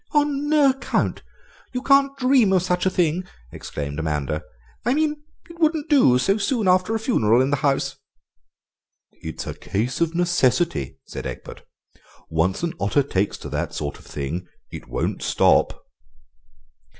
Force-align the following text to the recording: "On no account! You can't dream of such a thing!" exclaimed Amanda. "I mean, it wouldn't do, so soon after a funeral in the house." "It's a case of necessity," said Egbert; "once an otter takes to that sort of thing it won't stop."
"On 0.13 0.49
no 0.49 0.71
account! 0.71 1.21
You 1.75 1.83
can't 1.83 2.17
dream 2.17 2.51
of 2.53 2.63
such 2.63 2.87
a 2.87 2.89
thing!" 2.89 3.23
exclaimed 3.51 3.99
Amanda. 3.99 4.41
"I 4.83 4.95
mean, 4.95 5.21
it 5.47 5.59
wouldn't 5.59 5.91
do, 5.91 6.17
so 6.17 6.37
soon 6.39 6.67
after 6.67 6.95
a 6.95 6.99
funeral 6.99 7.39
in 7.39 7.51
the 7.51 7.57
house." 7.57 7.97
"It's 9.11 9.45
a 9.45 9.53
case 9.53 10.01
of 10.01 10.15
necessity," 10.15 10.97
said 11.05 11.27
Egbert; 11.27 11.61
"once 12.31 12.63
an 12.63 12.73
otter 12.79 13.03
takes 13.03 13.37
to 13.37 13.49
that 13.49 13.75
sort 13.75 13.99
of 13.99 14.05
thing 14.07 14.47
it 14.71 14.87
won't 14.87 15.21
stop." 15.21 15.85